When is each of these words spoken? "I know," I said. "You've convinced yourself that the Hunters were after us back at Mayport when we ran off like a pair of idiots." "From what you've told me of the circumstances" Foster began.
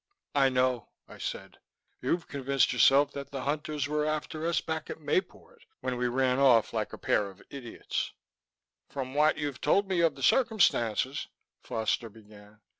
"I 0.33 0.49
know," 0.49 0.89
I 1.07 1.19
said. 1.19 1.59
"You've 2.01 2.27
convinced 2.27 2.73
yourself 2.73 3.11
that 3.11 3.29
the 3.29 3.43
Hunters 3.43 3.87
were 3.87 4.03
after 4.03 4.47
us 4.47 4.59
back 4.59 4.89
at 4.89 4.99
Mayport 4.99 5.63
when 5.81 5.95
we 5.95 6.07
ran 6.07 6.39
off 6.39 6.73
like 6.73 6.91
a 6.91 6.97
pair 6.97 7.29
of 7.29 7.43
idiots." 7.51 8.11
"From 8.89 9.13
what 9.13 9.37
you've 9.37 9.61
told 9.61 9.87
me 9.87 10.01
of 10.01 10.15
the 10.15 10.23
circumstances" 10.23 11.27
Foster 11.67 12.09
began. 12.09 12.61